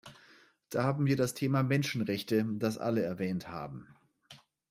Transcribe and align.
Da 0.71 0.83
haben 0.83 1.05
wir 1.05 1.15
das 1.15 1.35
Thema 1.35 1.61
Menschenrechte, 1.61 2.43
das 2.57 2.79
alle 2.79 3.03
erwähnt 3.03 3.49
haben. 3.49 3.87